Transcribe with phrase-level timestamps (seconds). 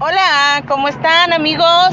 [0.00, 1.90] Hola, ¿cómo están amigos?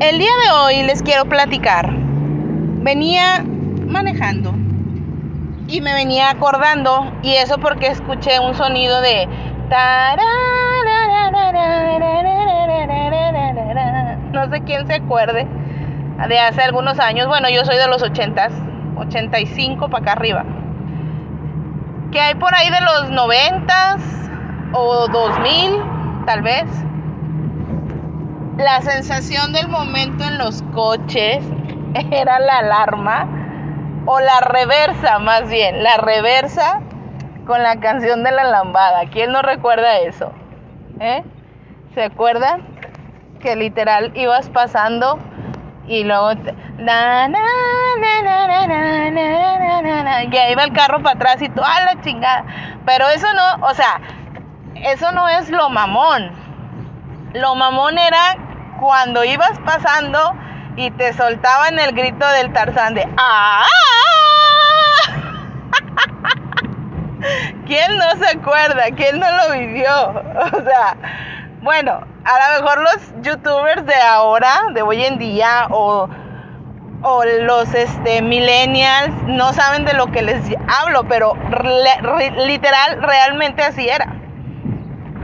[0.00, 1.90] El día de hoy les quiero platicar.
[1.90, 3.42] Venía
[3.86, 4.52] manejando
[5.66, 9.26] y me venía acordando y eso porque escuché un sonido de
[14.32, 15.46] no sé quién se acuerde
[16.28, 17.28] de hace algunos años.
[17.28, 18.52] Bueno, yo soy de los 80s,
[18.98, 20.44] 85 para acá arriba.
[22.12, 24.02] Que hay por ahí de los 90s
[24.74, 25.93] o 2000,
[26.26, 26.64] tal vez.
[28.56, 31.44] La sensación del momento en los coches
[32.10, 33.26] era la alarma
[34.06, 36.80] o la reversa más bien, la reversa
[37.46, 39.06] con la canción de la lambada.
[39.10, 40.32] ¿Quién no recuerda eso?
[41.00, 41.22] ¿Eh?
[41.94, 42.62] ¿Se acuerdan?
[43.40, 45.18] Que literal ibas pasando
[45.86, 46.54] y luego te,
[50.32, 52.44] y ahí va el carro para atrás y toda la chingada.
[52.86, 54.00] Pero eso no, o sea,
[54.76, 56.30] eso no es lo mamón.
[57.32, 58.36] Lo mamón era
[58.80, 60.34] cuando ibas pasando
[60.76, 63.66] y te soltaban el grito del Tarzán de ¡Ah!
[67.66, 68.84] ¿Quién no se acuerda?
[68.96, 69.90] ¿Quién no lo vivió?
[70.52, 70.96] O sea,
[71.62, 76.08] bueno, a lo mejor los youtubers de ahora, de hoy en día, o,
[77.02, 81.34] o los este, millennials, no saben de lo que les hablo, pero
[82.36, 84.23] literal, realmente así era.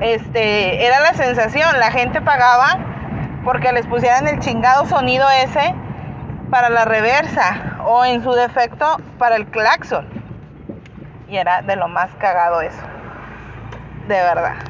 [0.01, 2.79] Este, era la sensación, la gente pagaba
[3.45, 5.75] porque les pusieran el chingado sonido ese
[6.51, 10.07] para la reversa o en su defecto para el claxon.
[11.29, 12.83] Y era de lo más cagado eso.
[14.09, 14.70] De verdad.